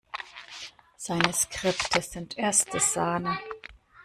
[0.97, 3.37] Seine Skripte sind erste Sahne.